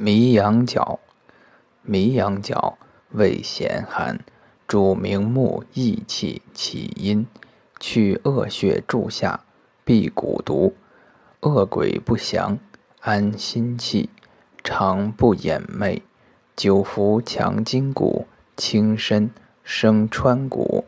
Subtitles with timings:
[0.00, 1.00] 迷羊角
[1.82, 2.78] 迷羊角
[3.10, 4.20] 味咸寒，
[4.68, 7.26] 主明目益气，起阴，
[7.80, 9.40] 去恶血，助下，
[9.84, 10.76] 避蛊毒，
[11.40, 12.60] 恶鬼不祥，
[13.00, 14.10] 安心气，
[14.62, 16.04] 常不掩昧，
[16.54, 19.32] 久服强筋骨，轻身
[19.64, 20.84] 生川骨。